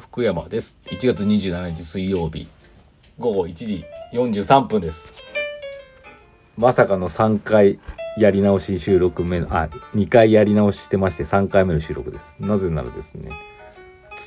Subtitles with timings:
[0.00, 0.78] 福山です。
[0.84, 2.46] 1月27日水曜日。
[3.18, 5.14] 午後1時43分です。
[6.58, 7.78] まさかの3回
[8.18, 12.36] やり直し収録目のあ2回やり直ししてまして3回目の収録です。
[12.38, 13.30] なぜならですね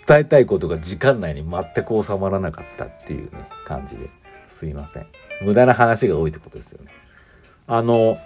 [0.07, 4.09] 伝えたいことが時間内に全く収まらなかったっていうね感じで
[4.47, 5.07] すいません。
[5.43, 6.91] 無駄な話が多いってことですよね。
[7.67, 8.17] あの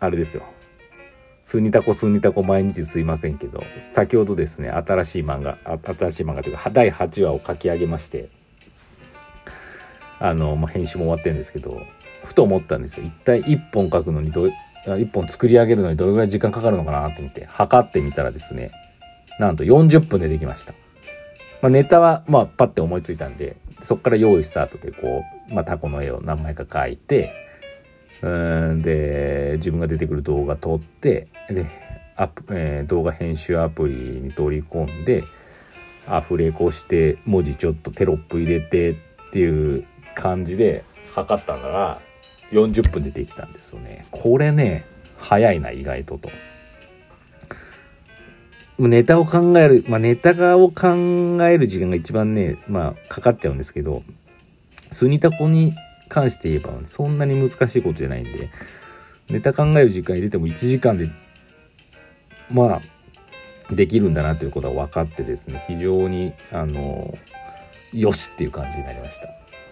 [0.00, 0.42] あれですよ。
[1.48, 5.56] スニタコスニタコ毎日すいませんけど先ほどですね新しい漫画
[5.96, 8.28] 新しい漫画というか第8話を書き上げまして
[10.20, 11.80] あの、まあ、編集も終わってるんですけど
[12.22, 13.06] ふと思ったんですよ。
[13.06, 14.50] 一体1本書くのにど
[14.84, 18.70] 1本作り上げるのにどれぐらい時間かかるのかなと思って測ってみたらですね
[19.40, 20.74] なんと40分でできました、
[21.62, 27.47] まあ、ネタはまあパッて思いついたんでそこから用意スタートでこう、まあ、タコの絵を何枚か描いて
[28.22, 28.28] う
[28.74, 31.66] んで自分が出てくる動画撮ってで
[32.16, 35.24] アップ、えー、動画編集アプリに取り込んで
[36.06, 38.96] アフレコして文字ちょっとテロップ入れてっ
[39.30, 42.00] ていう感じで測ったなら
[42.50, 44.06] 40分でできたんですよね。
[44.10, 44.86] これね
[45.18, 46.30] 早いな意外とと。
[48.78, 50.86] ネタを考えるまあネタを考
[51.42, 54.04] える時間が一番ねまあかかっちゃうんですけど
[54.92, 55.74] スニタコに
[56.08, 58.50] 関して言えばそんなに難しいことじゃないんで
[59.28, 61.10] ネタ考える時間入れても1時間で
[62.50, 67.16] まあできるんだなということは分かってですね非常にあの
[67.92, 69.28] よしっていう感じになりました。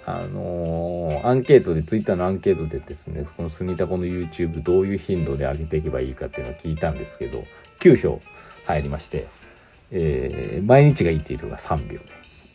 [0.09, 7.45] あの、アンケートでツイッターのアンケートでですねこのスニタコの YouTube どういう頻度で上げていけばいいかっていうのを聞いたんですけど
[7.81, 8.21] 9票
[8.67, 9.27] 入りまして、
[9.91, 11.99] えー、毎日がいいっていう人が3秒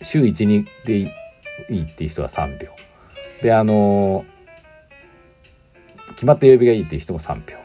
[0.02, 1.12] 週12でい
[1.70, 2.70] いっていう人は3秒
[3.42, 4.26] であの、
[6.12, 7.58] 決まった曜日がいいっていう人も3票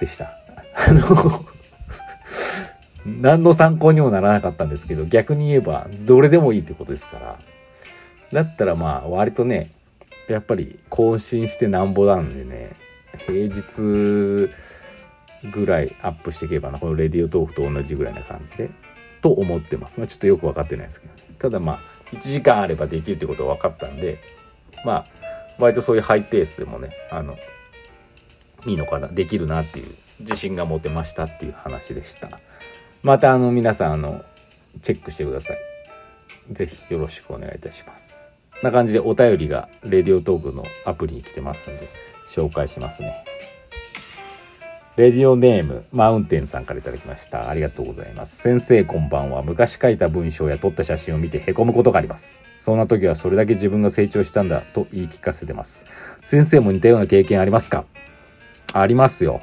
[0.00, 0.32] でした。
[0.74, 1.46] あの
[3.04, 7.38] 何の参考にもならなかったんですけど逆に言えばどれでもいいってことですから。
[8.32, 9.70] だったらまあ割とね
[10.28, 12.74] やっぱり更新してなんぼなんでね
[13.26, 14.50] 平日
[15.50, 18.70] ぐらいアップしていけばなこのレディオトークと同じぐらいな感じで
[19.22, 24.18] と思ってます、まあ、ちょっとよく分かってないですけど、ね、ただまあ1時間あればできるってことは分かったんで
[24.84, 25.06] まあ
[25.58, 27.36] 割とそういうハイペースでもねあの
[28.66, 32.40] いいのかなできるなっていう自信が持てましたっていう話でした。
[33.02, 34.24] またあの皆さんあの
[34.82, 35.58] チェックしてください。
[36.50, 38.30] 是非よろしくお願いいたします。
[38.62, 41.88] な感じでお便りがレディオトークのアプリに来てますので
[42.28, 43.24] 紹介しますね。
[44.96, 47.50] レディオネームマウンテンさんから頂きました。
[47.50, 48.34] ありがとうございます。
[48.34, 49.42] 先生こんばんは。
[49.42, 52.44] 昔書いた文章や撮った写真を見てへこむことがあります。
[52.56, 55.84] そんな時はそれだけ自分が成長したんだと言い聞かせてます。
[56.22, 57.84] 先生も似たような経験ありますか？
[58.72, 59.42] ありますよ。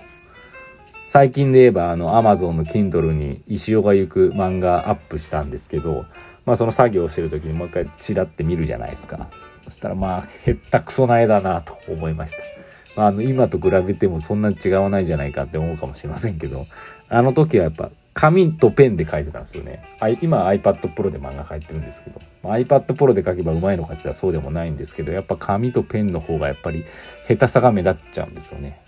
[1.05, 6.07] 最近で言えばあの Amazon の Kindle に石尾が行く漫画アップしたんですけど
[6.47, 9.29] まあその作業をしてる時にもう一回チラって見るじゃないですか。
[9.65, 12.62] そしたらまあへったくそな絵だなと思いました。
[12.95, 16.67] まあ、あの今と比べてもそんな違わないじゃないかって思うかもしれませんけど
[17.09, 19.83] あの時はやっぱ紙とペンで書いてたんですよね。
[20.21, 26.85] 今 iPad Pro で漫画書いてるんですけど iPad Pro で書けばうまいのかって言ったらそうでもないんですけどやっぱ紙とペンの方がやっぱり
[27.27, 28.79] 下手さが目立っちゃうんですよね。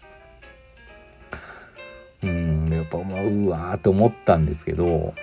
[2.24, 5.14] うんやっぱまあうわーって思ったんですけど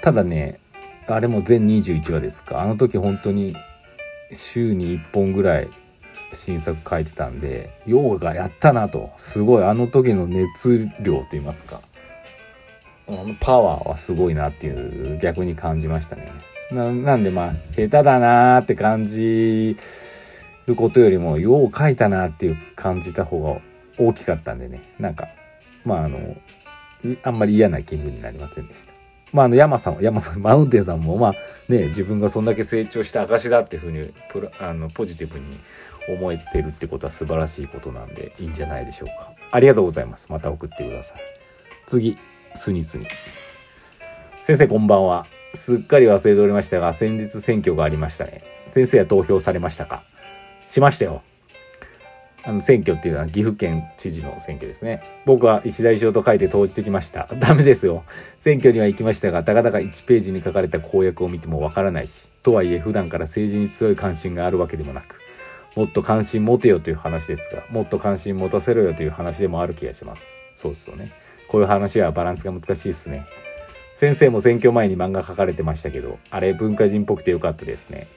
[0.00, 0.60] ただね
[1.06, 3.54] あれも全21話ですかあの時本当に
[4.32, 5.68] 週に1本ぐらい
[6.32, 9.10] 新作書いてたんでヨガやったなと。
[9.16, 11.80] すごいあの時の熱量と言いますか。
[13.08, 16.32] あのパワーはすごいなっていう逆に感じましたね。
[16.70, 19.76] なんでまあ下手だなーって感じ
[20.66, 23.60] ることよりもよう書いたなっていう感じた方が
[23.98, 24.82] 大きかったんでね。
[24.98, 25.28] なんか
[25.84, 26.36] まああの
[27.24, 28.92] あんまり嫌な気分になりませんでした。
[29.32, 31.34] まあ、あの山さん山さん マウンテンさんもまあ
[31.68, 35.44] ね自分がそんだけ成長した証だっていうふうにプあのポジティブに
[36.08, 39.32] 思えてるってことは素晴らしいことなんでいいんじゃないでしょうか。
[39.50, 40.26] ありがとうございます。
[40.30, 41.18] また送ってください。
[41.86, 42.16] 次
[42.54, 43.06] スニスニ。
[44.42, 45.26] 先生こんばんは。
[45.54, 48.42] すっかり忘れておりましたが先日選挙がありましたね。
[48.70, 50.02] 先生は投票されましたか？
[50.68, 51.22] しましたよ。
[52.44, 55.00] あの選挙っていうのは岐阜県知事の選挙ですね。
[55.26, 57.28] 僕は石田一と書いて投じてきました。
[57.38, 58.02] ダメですよ。
[58.36, 65.20] 選挙には行きましたが、たかだか1ページに書かれた公約を見てもわからないし、とはいえ普段から政治に強い関心があるわけでもなく、
[65.76, 70.36] もっと関心持てよという話ですが、もっと関心持たせろよという話でもある気がします。
[70.52, 71.10] そうですよね。
[71.48, 73.26] こういう話はバランスが難しいですね。
[73.94, 78.08] 先生も選挙前に漫画書かれてましたけど、あれ文化人っぽくてよかったですね。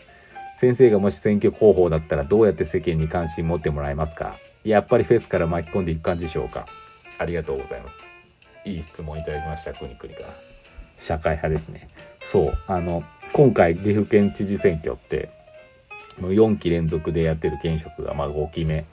[0.58, 6.66] 先生がもし選挙候補だったらどうやって世間に関心持ってもらえますかやっぱりフェスから巻き込んでいく感じでしょうか
[7.18, 8.06] ありがとうございます。
[8.66, 10.56] いい質問いただきました、くにくにから。
[10.98, 11.90] 社会派ですね
[12.22, 13.04] そうあの
[13.34, 15.30] 今回岐阜県知事選挙って
[16.20, 18.86] もう4期連続でやってる現職がまあ5期目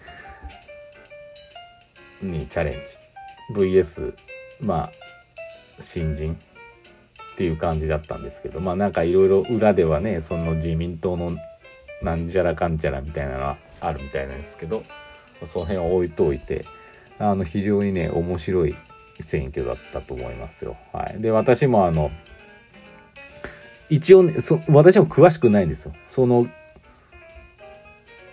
[2.21, 2.75] にチャレン
[3.55, 4.15] ジ VS
[4.61, 4.93] まあ
[5.81, 6.37] 新人
[7.33, 11.37] っていう感じだったんですけどまあなんかいろいろ裏ではねその自民党の
[12.03, 14.83] なんじゃらかんちゃらみたいなのはあるみたいなんですけど
[15.45, 16.65] その辺は置いといて
[17.19, 18.75] あの非常にね面白い
[19.21, 20.77] 選挙だったと思いますよ。
[20.93, 22.11] はい、で私もあの
[23.89, 25.93] 一応ねそ私も詳しくないんですよ。
[26.09, 26.47] その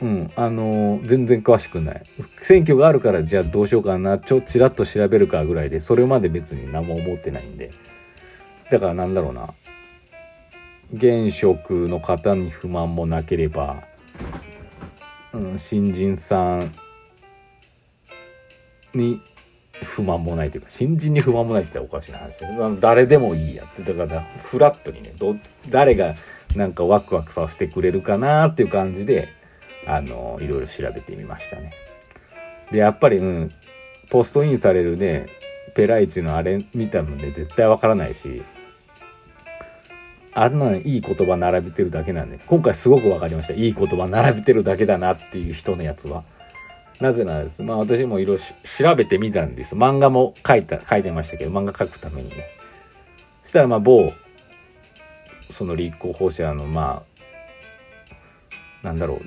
[0.02, 0.32] うん。
[0.36, 2.04] あの全然詳しくない。
[2.38, 4.20] 選挙があるからじゃあどうしようかな。
[4.20, 7.72] ちょちらっと調べるかぐらいでそれまで別に何も思ってないんで。
[8.72, 9.54] だからなんだろうな。
[10.94, 13.84] 現職の方に不満もなければ、
[15.34, 16.74] うん、新人さん
[18.96, 19.22] に
[19.84, 23.94] 不満もないというか新人に不満もないって言ったらおかしな話で誰でもいいやって。
[23.94, 25.36] だからフラットにねど
[25.70, 26.16] 誰が
[26.56, 29.30] なんかワクワクさせてくれるかなっていう感じで
[29.86, 31.74] あのいろいろ調べてみましたね。
[32.72, 33.52] でやっぱりうん
[34.10, 35.28] ポストインされるね
[35.76, 38.44] ペライチのあれ見たので絶対わからないし
[40.34, 46.24] あんないい言葉並べてるだけなんで今回すごく分かりましたいい言葉並べてるだけだなっていう人のやつは。
[47.00, 47.64] なぜならです。
[47.64, 48.44] まあ私もいろいろ
[48.78, 49.74] 調べてみたんです。
[49.74, 52.48] 漫画も書いた、書いてましたけど、漫画書くためにね。
[53.42, 54.12] そしたらまあ某、
[55.50, 57.04] その立候補者のま
[58.84, 59.22] あ、なんだろう、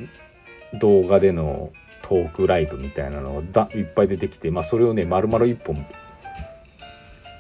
[0.74, 1.72] 動画での
[2.02, 5.86] トークライブみたいなのがいっぱい出てきて、まあそれをね、丸々一本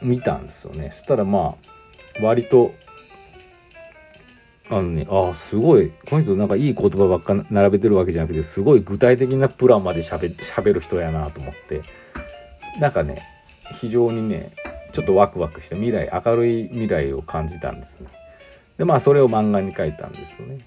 [0.02, 0.90] 見たんですよね。
[0.90, 1.56] したらま
[2.20, 2.74] あ、割と
[4.72, 11.82] あのね、ああ、すごい、この人なんかいい言葉ばっか並べてるわけじゃなくて、すごい具体的なプランまで喋喋る人やなと思って、
[12.80, 13.22] なんかね、
[13.80, 14.52] 非常にね、
[14.92, 18.08] ちょっとワクワクした未来、明るい未来を感じたんですね。
[18.78, 20.58] で、まあ、それを漫画に書いたんですよね。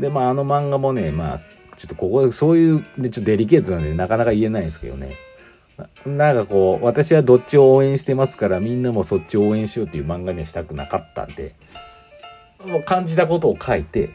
[0.00, 1.40] で、まあ、あの漫画もね、まあ、
[1.76, 5.16] ちょっとここ、そういう、で、ちょっとデリケートなんで、なかなか言えないんですけどね。
[6.04, 11.54] なんかこう、私はどっちを応援してますから、みんなもそっちを応援しようっていう漫画にはしたくなかったんで、
[12.66, 14.10] もう感じたことを書いて、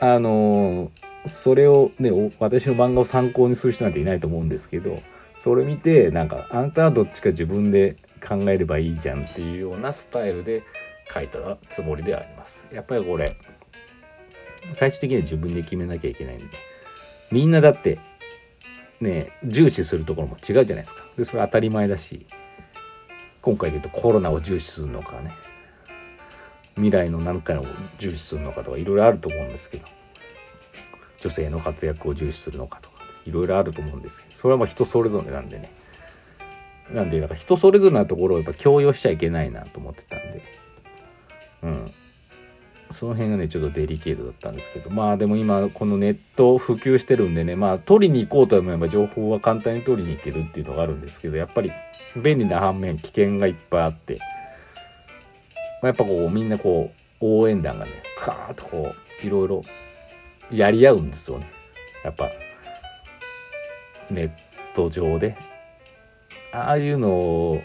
[0.00, 0.90] あの
[1.26, 4.98] それをね、私の漫画を参考にする人なんていないと思うんですけど、
[5.36, 7.96] それ見て、なんか、あんたはどっちか自分で
[8.26, 10.62] 考えればいいじゃんっていうようなスタイルで
[11.12, 11.38] 書いた
[11.68, 12.64] つもりではあります。
[12.72, 13.36] やっぱりこれ、
[14.74, 16.44] 最終的には自分で決めなきゃいけないんで。
[17.30, 17.98] みんなだって
[19.00, 21.06] ね重視するところも違うじゃないですか。
[21.16, 22.26] でそれ当たり前だし
[23.40, 25.32] 今回で言うとコロナを重視するのかね。
[26.74, 27.66] 未来の何かを
[27.98, 29.86] 重視するのかとかいろいろあると思うんですけど。
[31.20, 34.40] 女性の活躍を重視するのかとかいろいろあると思うんですけど。
[34.40, 35.70] それはもう人それぞれなんでね。
[36.90, 40.42] なんでなんか人それぞれなところをやっぱ強要しちゃいけないなと思ってたんで。
[41.62, 41.92] うん。
[43.00, 51.72] その辺がねちょっとデリケートだったんですけどまあでも今このネット普及してるんでねまあ取りに行こうと思えば情報は簡単に取りに行けるっていうのがあるんですけどやっぱり
[52.22, 54.18] 便利な反面危険がいっぱいあって、
[55.80, 56.92] まあ、やっぱこうみんなこ
[57.22, 58.92] う応援団がねカーッとこ
[59.22, 59.62] ういろいろ
[60.52, 61.50] やり合うんですよね。
[62.04, 62.28] やっぱ
[64.10, 64.30] ネッ
[64.74, 65.38] ト上で。
[66.52, 67.62] ああいうのを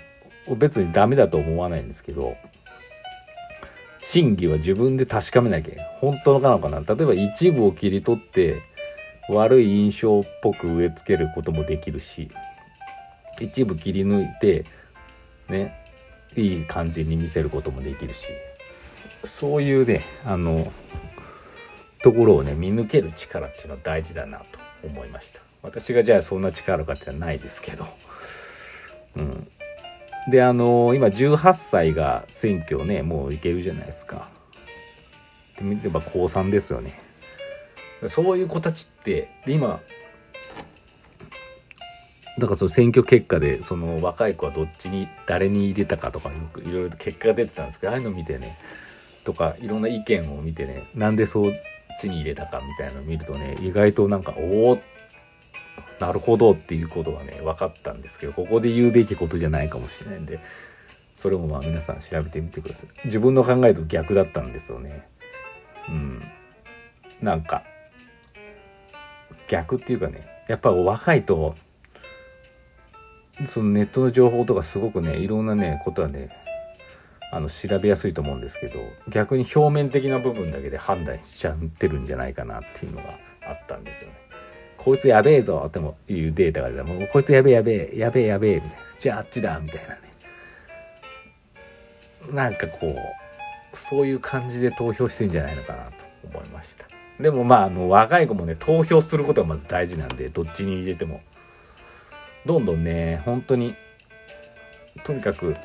[0.55, 2.37] 別にダメだと思わないんですけど
[4.07, 6.95] 真偽は自分で確かめなきゃ本当のかなのかな。
[6.95, 8.61] 例えば一部を切り取って
[9.29, 12.29] 悪い印象っぽく植え付けることもできるし
[13.41, 14.63] 一部切り抜いて
[15.49, 15.75] ね
[16.35, 18.27] いい感じに見せることもできるし。
[19.23, 20.71] そういうねあの
[22.03, 24.45] ところをね見抜ける力っていうのは大事だなと
[24.83, 25.39] 思いました。
[25.63, 27.87] 私がじゃあそんな力あるかってのはないですけど。
[29.15, 29.47] うん。
[30.27, 34.29] で、あのー、今18歳が選挙ね、もういけるじゃないですか。
[35.53, 36.99] って見れば高3ですよね。
[38.07, 39.79] そういう子たちって、で、今、
[42.37, 48.57] だからその選挙結果で、その若い子はどっちに、誰に入れたかとか、よくいろいろと結果が出てたんですけど、ああいうの見てね、
[49.23, 51.53] とか、いろんな意見を見てね、なんでそっ
[51.99, 54.94] ちに入れたかみたいなのを見るとね、意外となんか、おおって、
[55.99, 60.39] なるほどっていうことはね分かったんですけどここで言うべきことじゃないかもしれないんで
[61.15, 62.87] それもまあ皆さん調べてみてください。
[63.05, 65.07] 自分の考えと逆だったんですよね。
[65.87, 66.21] うん。
[67.21, 67.63] なんか
[69.47, 71.55] 逆っていうかねやっぱ若いと
[73.45, 76.29] そのネットの情報とかすごくねいろんなねことはね
[77.31, 84.24] あの調べやすいと思うんですけど逆に表面的な部分だけで判断しちゃってるんじゃないかなっていうのがあったんですよね。
[84.85, 90.01] こいつやべえぞってもいうデータが出たもうこいつやべえやべえやべえやべえみたいなじゃああっちだみたいなね
[92.31, 92.95] なんかこう
[93.75, 95.91] そういう感じで投票してんじゃないのかなと
[96.23, 96.85] 思いました。
[97.19, 101.21] でもまああの若い子もね投票することがまず大事なんでどっちに入れても。
[102.45, 103.75] どんどんね本当に
[105.03, 105.55] とにかく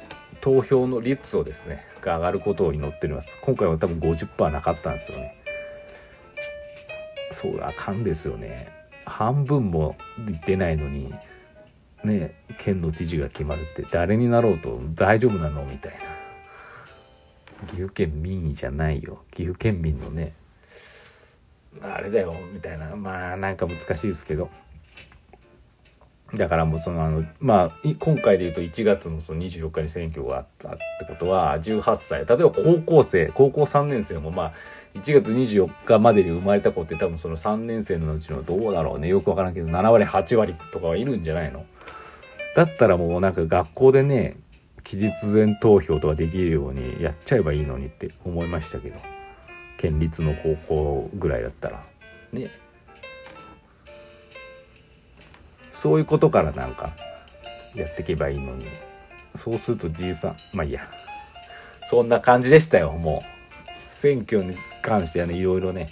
[0.41, 3.37] 投票の率をですねが上がることを祈っております。
[3.43, 5.37] 今回は多分50%なかったんですよね。
[7.31, 8.80] そうあかんですよね。
[9.05, 9.97] 半分も
[10.47, 11.13] 出ないのに
[12.05, 15.99] ね県の知事が決まるって誰になろうと大丈夫なのみたいな。
[17.67, 19.23] 岐阜県民意じゃないよ。
[19.31, 20.33] 岐阜県民のね
[21.83, 22.97] あれだよみたいな。
[22.97, 24.51] まあなんか難しいですけど。
[26.35, 32.25] だからもうそのあのまあ今回で言うと1月のその24日に選挙があったってことは18歳。
[32.25, 34.53] 例えば高校生高校3年生もまあ
[34.95, 39.09] 1月24日までに生まれた子って多分その3年生のうちのどうだろうね。
[39.09, 41.65] よくわからんけど7割8割とかはいるんじゃないの。
[42.57, 44.37] だったらもうなんか学校でね
[44.83, 48.99] 期日前投票とかできるようにやっちゃえばいいのにって思いましたけど。
[49.81, 51.83] 県立の高校ぐらいだったら。
[52.35, 52.51] ね。
[55.71, 56.91] そういうことからなんか
[57.75, 58.67] やっていけばいいのに。
[59.35, 60.87] そうするとじいさんまあいいや。
[61.87, 63.41] そんな感じでしたよもう。
[63.91, 64.55] 選挙に
[64.91, 65.89] 関してはねいろいろね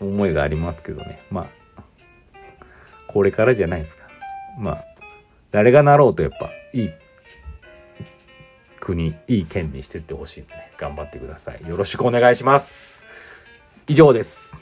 [0.00, 1.20] 思いがありますけどね。
[1.30, 1.82] まあ
[3.06, 4.02] これからじゃないですか。
[4.58, 4.84] まあ
[5.52, 6.90] 誰がなろうとやっぱいい
[8.80, 11.68] 国いい県にしてってほしいんでね頑張ってください。
[11.68, 13.06] よろしくお願いします。
[13.86, 14.52] 以上です。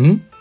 [0.00, 0.33] ん？